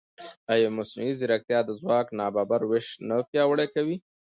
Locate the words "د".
1.65-1.69